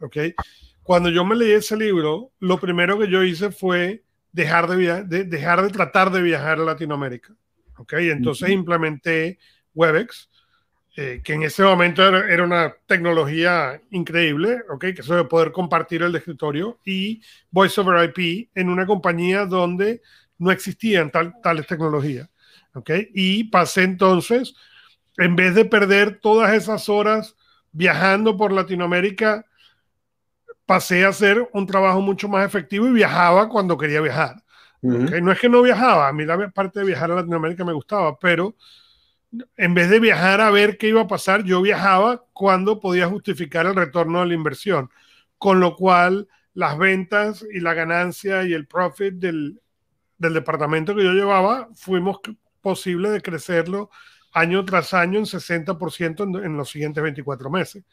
¿ok? 0.00 0.16
Cuando 0.82 1.10
yo 1.10 1.24
me 1.24 1.36
leí 1.36 1.52
ese 1.52 1.76
libro, 1.76 2.32
lo 2.40 2.58
primero 2.58 2.98
que 2.98 3.08
yo 3.08 3.22
hice 3.22 3.52
fue 3.52 4.02
dejar 4.32 4.68
de, 4.68 5.24
dejar 5.24 5.62
de 5.62 5.70
tratar 5.70 6.10
de 6.10 6.22
viajar 6.22 6.58
a 6.60 6.64
Latinoamérica. 6.64 7.34
¿ok? 7.76 7.92
Entonces 7.94 8.50
implementé 8.50 9.38
WebEx, 9.74 10.28
eh, 10.96 11.20
que 11.22 11.34
en 11.34 11.44
ese 11.44 11.62
momento 11.62 12.02
era, 12.04 12.42
una 12.42 12.74
tecnología 12.86 13.80
increíble, 13.90 14.62
¿ok? 14.68 14.80
Que 14.80 15.00
eso 15.02 15.14
de 15.14 15.24
poder 15.26 15.52
compartir 15.52 16.02
el 16.02 16.16
escritorio 16.16 16.80
y 16.84 17.22
Voice 17.52 17.80
over 17.80 18.12
IP 18.16 18.50
en 18.52 18.68
una 18.68 18.84
compañía 18.84 19.46
donde 19.46 20.02
no 20.38 20.50
existían 20.50 21.12
tal, 21.12 21.34
tales 21.40 21.68
tecnologías, 21.68 22.28
¿ok? 22.74 22.90
Y 23.14 23.44
pasé 23.44 23.84
entonces, 23.84 24.56
en 25.18 25.36
vez 25.36 25.54
de 25.54 25.64
perder 25.64 26.18
todas 26.20 26.52
esas 26.52 26.88
horas 26.88 27.36
viajando 27.70 28.36
por 28.36 28.50
Latinoamérica 28.50 29.46
pasé 30.68 31.06
a 31.06 31.08
hacer 31.08 31.48
un 31.54 31.64
trabajo 31.64 32.02
mucho 32.02 32.28
más 32.28 32.44
efectivo 32.44 32.86
y 32.86 32.92
viajaba 32.92 33.48
cuando 33.48 33.78
quería 33.78 34.02
viajar. 34.02 34.44
No 34.82 35.32
es 35.32 35.40
que 35.40 35.48
no 35.48 35.62
viajaba, 35.62 36.08
a 36.08 36.12
mí 36.12 36.26
la 36.26 36.50
parte 36.50 36.80
de 36.80 36.84
viajar 36.84 37.10
a 37.10 37.14
Latinoamérica 37.14 37.64
me 37.64 37.72
gustaba, 37.72 38.18
pero 38.18 38.54
en 39.56 39.72
vez 39.72 39.88
de 39.88 39.98
viajar 39.98 40.42
a 40.42 40.50
ver 40.50 40.76
qué 40.76 40.88
iba 40.88 41.00
a 41.00 41.06
pasar, 41.06 41.42
yo 41.42 41.62
viajaba 41.62 42.22
cuando 42.34 42.80
podía 42.80 43.08
justificar 43.08 43.64
el 43.64 43.76
retorno 43.76 44.20
de 44.20 44.26
la 44.26 44.34
inversión, 44.34 44.90
con 45.38 45.58
lo 45.58 45.74
cual 45.74 46.28
las 46.52 46.76
ventas 46.76 47.46
y 47.50 47.60
la 47.60 47.72
ganancia 47.72 48.44
y 48.44 48.52
el 48.52 48.66
profit 48.66 49.14
del, 49.14 49.62
del 50.18 50.34
departamento 50.34 50.94
que 50.94 51.02
yo 51.02 51.12
llevaba, 51.12 51.70
fuimos 51.74 52.20
posible 52.60 53.08
de 53.08 53.22
crecerlo 53.22 53.88
año 54.32 54.66
tras 54.66 54.92
año 54.92 55.18
en 55.18 55.24
60% 55.24 56.44
en, 56.44 56.56
los 56.58 56.68
siguientes 56.68 57.02
24 57.02 57.48
meses. 57.48 57.84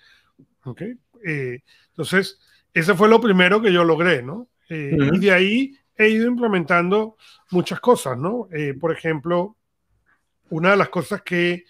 ¿Okay? 0.65 0.95
Eh, 1.25 1.63
entonces, 1.87 2.37
ese 2.75 2.93
fue 2.93 3.07
lo 3.07 3.21
primero 3.21 3.61
que 3.61 3.71
yo 3.71 3.85
logré, 3.85 4.21
¿no? 4.21 4.49
Eh, 4.69 4.97
y 5.13 5.19
de 5.19 5.31
ahí 5.31 5.77
he 5.97 6.09
ido 6.09 6.27
implementando 6.27 7.15
muchas 7.51 7.79
cosas, 7.79 8.17
¿no? 8.17 8.49
Eh, 8.51 8.73
por 8.73 8.91
ejemplo, 8.91 9.55
una 10.49 10.71
de 10.71 10.77
las 10.77 10.89
cosas 10.89 11.21
que 11.21 11.63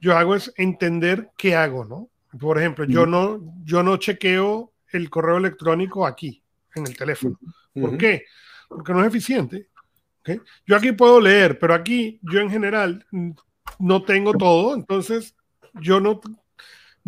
yo 0.00 0.16
hago 0.16 0.34
es 0.34 0.52
entender 0.56 1.30
qué 1.36 1.54
hago, 1.54 1.84
¿no? 1.84 2.08
Por 2.38 2.58
ejemplo, 2.58 2.86
yo, 2.86 3.04
no, 3.04 3.40
yo 3.62 3.82
no 3.82 3.98
chequeo 3.98 4.72
el 4.90 5.10
correo 5.10 5.36
electrónico 5.36 6.06
aquí, 6.06 6.42
en 6.74 6.86
el 6.86 6.96
teléfono. 6.96 7.38
¿Por 7.74 7.98
qué? 7.98 8.24
Porque 8.68 8.92
no 8.94 9.02
es 9.02 9.08
eficiente. 9.08 9.68
¿okay? 10.20 10.40
Yo 10.66 10.76
aquí 10.76 10.92
puedo 10.92 11.20
leer, 11.20 11.58
pero 11.58 11.74
aquí 11.74 12.20
yo 12.22 12.40
en 12.40 12.50
general 12.50 13.06
no 13.78 14.02
tengo 14.02 14.32
todo, 14.32 14.74
entonces 14.74 15.34
yo 15.74 16.00
no 16.00 16.20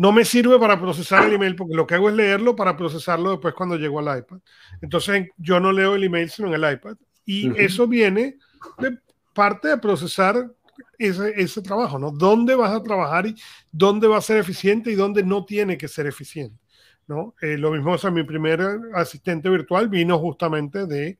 no 0.01 0.11
me 0.11 0.25
sirve 0.25 0.57
para 0.57 0.81
procesar 0.81 1.27
el 1.27 1.33
email 1.33 1.55
porque 1.55 1.75
lo 1.75 1.85
que 1.85 1.93
hago 1.93 2.09
es 2.09 2.15
leerlo 2.15 2.55
para 2.55 2.75
procesarlo 2.75 3.29
después 3.29 3.53
cuando 3.53 3.75
llego 3.75 3.99
al 3.99 4.17
iPad. 4.17 4.39
Entonces 4.81 5.29
yo 5.37 5.59
no 5.59 5.71
leo 5.71 5.93
el 5.93 6.03
email 6.03 6.27
sino 6.27 6.47
en 6.47 6.55
el 6.55 6.73
iPad. 6.73 6.97
Y 7.23 7.55
eso 7.61 7.87
viene 7.87 8.39
de 8.79 8.97
parte 9.31 9.67
de 9.67 9.77
procesar 9.77 10.51
ese, 10.97 11.39
ese, 11.39 11.61
trabajo, 11.61 11.99
¿no? 11.99 12.09
¿Dónde 12.09 12.55
vas 12.55 12.71
a 12.71 12.81
trabajar 12.81 13.27
y 13.27 13.35
dónde 13.71 14.07
va 14.07 14.17
a 14.17 14.21
ser 14.21 14.37
eficiente 14.37 14.89
y 14.89 14.95
dónde 14.95 15.21
no 15.21 15.45
tiene 15.45 15.77
que 15.77 15.87
ser 15.87 16.07
eficiente? 16.07 16.57
¿no? 17.05 17.35
Eh, 17.39 17.59
lo 17.59 17.69
mismo, 17.69 17.91
o 17.91 17.97
sea, 17.99 18.09
mi 18.09 18.23
primer 18.23 18.59
asistente 18.95 19.49
virtual 19.51 19.87
vino 19.87 20.17
justamente 20.17 20.87
de, 20.87 21.19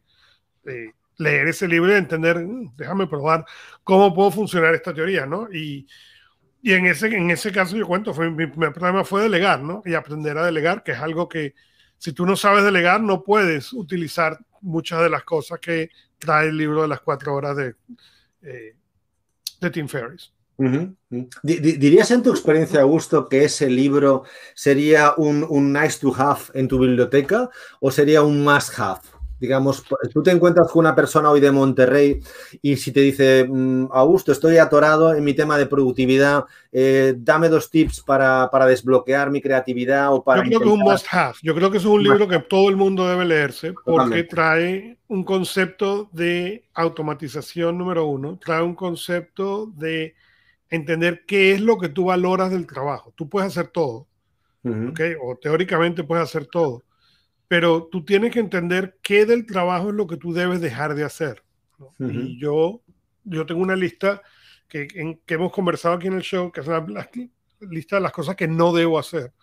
de 0.63 0.95
leer 1.17 1.49
ese 1.49 1.67
libro 1.67 1.91
y 1.91 1.93
de 1.93 1.99
entender, 1.99 2.39
mm, 2.39 2.75
déjame 2.77 3.05
probar 3.05 3.45
cómo 3.83 4.11
puedo 4.11 4.31
funcionar 4.31 4.73
esta 4.73 4.91
teoría, 4.91 5.27
¿no? 5.27 5.53
Y, 5.53 5.85
y 6.61 6.73
en 6.73 6.85
ese, 6.85 7.07
en 7.07 7.31
ese 7.31 7.51
caso 7.51 7.75
yo 7.75 7.87
cuento, 7.87 8.13
fue, 8.13 8.29
mi 8.29 8.47
primer 8.47 8.73
problema 8.73 9.03
fue 9.03 9.23
delegar, 9.23 9.61
¿no? 9.61 9.81
Y 9.85 9.93
aprender 9.93 10.37
a 10.37 10.45
delegar, 10.45 10.83
que 10.83 10.91
es 10.91 10.99
algo 10.99 11.27
que 11.27 11.55
si 11.97 12.13
tú 12.13 12.25
no 12.25 12.35
sabes 12.35 12.63
delegar, 12.63 13.01
no 13.01 13.23
puedes 13.23 13.73
utilizar 13.73 14.39
muchas 14.61 15.01
de 15.01 15.09
las 15.09 15.23
cosas 15.23 15.59
que 15.59 15.89
trae 16.17 16.49
el 16.49 16.57
libro 16.57 16.81
de 16.83 16.87
las 16.87 17.01
cuatro 17.01 17.33
horas 17.33 17.55
de, 17.55 17.75
eh, 18.43 18.75
de 19.59 19.69
Tim 19.69 19.87
Ferriss. 19.87 20.33
¿Dirías 21.41 22.11
en 22.11 22.21
tu 22.21 22.29
experiencia, 22.29 22.81
Augusto, 22.81 23.27
que 23.27 23.45
ese 23.45 23.67
libro 23.67 24.23
sería 24.53 25.15
un, 25.17 25.45
un 25.49 25.73
nice 25.73 25.99
to 25.99 26.13
have 26.15 26.41
en 26.53 26.67
tu 26.67 26.77
biblioteca 26.77 27.49
o 27.79 27.89
sería 27.89 28.21
un 28.21 28.43
must 28.43 28.77
have? 28.77 29.01
Digamos, 29.41 29.83
tú 30.13 30.21
te 30.21 30.29
encuentras 30.29 30.71
con 30.71 30.81
una 30.81 30.93
persona 30.93 31.31
hoy 31.31 31.39
de 31.41 31.51
Monterrey 31.51 32.19
y 32.61 32.77
si 32.77 32.91
te 32.91 32.99
dice, 32.99 33.47
mm, 33.49 33.87
Augusto, 33.91 34.31
estoy 34.31 34.57
atorado 34.57 35.15
en 35.15 35.23
mi 35.23 35.33
tema 35.33 35.57
de 35.57 35.65
productividad, 35.65 36.45
eh, 36.71 37.15
dame 37.17 37.49
dos 37.49 37.71
tips 37.71 38.01
para, 38.01 38.49
desbloquear 38.67 39.31
mi 39.31 39.41
creatividad 39.41 40.13
o 40.13 40.23
para... 40.23 40.43
Yo 40.43 40.49
creo 40.49 40.59
que 40.59 40.65
es 40.65 40.71
un 40.71 40.79
must 40.79 41.07
have, 41.11 41.33
yo 41.41 41.55
creo 41.55 41.71
que 41.71 41.79
es 41.79 41.85
un 41.85 42.03
libro 42.03 42.27
que 42.27 42.37
todo 42.37 42.69
el 42.69 42.77
mundo 42.77 43.07
debe 43.07 43.25
leerse 43.25 43.73
porque 43.83 44.23
trae 44.25 44.95
un 45.07 45.23
concepto 45.23 46.07
de 46.13 46.63
automatización 46.75 47.79
número 47.79 48.05
uno, 48.05 48.37
trae 48.37 48.61
un 48.61 48.75
concepto 48.75 49.71
de 49.75 50.13
entender 50.69 51.23
qué 51.25 51.53
es 51.53 51.61
lo 51.61 51.79
que 51.79 51.89
tú 51.89 52.05
valoras 52.05 52.51
del 52.51 52.67
trabajo. 52.67 53.11
Tú 53.15 53.27
puedes 53.27 53.47
hacer 53.47 53.69
todo, 53.69 54.07
O 54.63 55.35
teóricamente 55.41 56.03
puedes 56.03 56.25
hacer 56.25 56.45
todo 56.45 56.83
pero 57.51 57.89
tú 57.91 58.05
tienes 58.05 58.31
que 58.31 58.39
entender 58.39 58.97
qué 59.01 59.25
del 59.25 59.45
trabajo 59.45 59.89
es 59.89 59.95
lo 59.95 60.07
que 60.07 60.15
tú 60.15 60.31
debes 60.31 60.61
dejar 60.61 60.95
de 60.95 61.03
hacer. 61.03 61.43
Y 61.99 62.39
yo, 62.39 62.81
yo 63.25 63.45
tengo 63.45 63.59
una 63.61 63.75
lista 63.75 64.21
que, 64.69 64.87
que, 64.87 65.33
hemos 65.33 65.51
conversado 65.51 65.95
aquí 65.95 66.07
en 66.07 66.13
el 66.13 66.21
show, 66.21 66.49
que 66.49 66.61
es 66.61 66.67
una 66.67 66.85
lista 67.59 67.97
de 67.97 68.03
las 68.03 68.13
cosas 68.13 68.37
que 68.37 68.47
no 68.47 68.71
debo 68.71 68.97
hacer. 68.97 69.33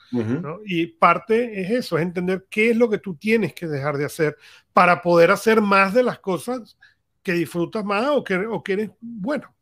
Y 0.64 0.86
parte 0.86 1.60
es 1.60 1.70
eso, 1.70 1.98
es 1.98 2.02
entender 2.02 2.46
qué 2.48 2.70
es 2.70 2.78
lo 2.78 2.88
que 2.88 2.96
tú 2.96 3.14
tienes 3.14 3.52
que 3.52 3.66
dejar 3.66 3.98
de 3.98 4.06
hacer 4.06 4.38
para 4.72 5.02
poder 5.02 5.30
hacer 5.30 5.60
más 5.60 5.92
de 5.92 6.02
las 6.02 6.18
cosas 6.18 6.78
que 7.22 7.34
disfrutas 7.34 7.84
más 7.84 8.08
o 8.08 8.24
que, 8.24 8.36
o 8.36 8.62
que 8.62 8.72
eres 8.72 8.90
bueno. 9.02 9.54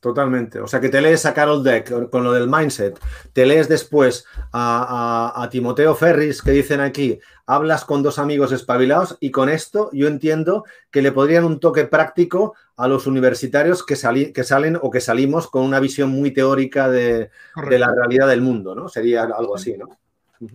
Totalmente. 0.00 0.60
O 0.60 0.68
sea, 0.68 0.80
que 0.80 0.90
te 0.90 1.00
lees 1.00 1.26
a 1.26 1.34
Carol 1.34 1.64
Deck 1.64 2.08
con 2.08 2.22
lo 2.22 2.32
del 2.32 2.48
mindset, 2.48 2.96
te 3.32 3.44
lees 3.44 3.68
después 3.68 4.24
a, 4.52 5.48
Timoteo 5.50 5.96
Ferris, 5.96 6.40
que 6.40 6.52
dicen 6.52 6.80
aquí, 6.80 7.18
hablas 7.46 7.84
con 7.84 8.04
dos 8.04 8.20
amigos 8.20 8.52
espabilados 8.52 9.16
y 9.18 9.32
con 9.32 9.48
esto 9.48 9.90
yo 9.92 10.06
entiendo 10.06 10.64
que 10.92 11.02
le 11.02 11.10
podrían 11.10 11.44
un 11.44 11.58
toque 11.58 11.84
práctico 11.84 12.54
a 12.76 12.86
los 12.86 13.08
universitarios 13.08 13.84
que, 13.84 13.96
que 14.32 14.44
salen 14.44 14.78
o 14.80 14.88
que 14.90 15.00
salimos 15.00 15.48
con 15.48 15.64
una 15.64 15.80
visión 15.80 16.10
muy 16.10 16.30
teórica 16.30 16.88
de, 16.88 17.30
la 17.56 17.92
realidad 17.92 18.28
del 18.28 18.40
mundo, 18.40 18.76
¿no? 18.76 18.88
Sería 18.88 19.24
algo 19.24 19.56
así, 19.56 19.76
¿no? 19.76 19.98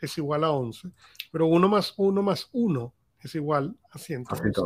es 0.00 0.18
igual 0.18 0.44
a 0.44 0.50
11, 0.50 0.90
pero 1.32 1.46
1 1.46 1.68
más 1.68 1.94
1 1.96 2.22
más 2.22 2.48
1 2.52 2.94
es 3.20 3.34
igual 3.34 3.74
a 3.90 3.98
111. 3.98 4.52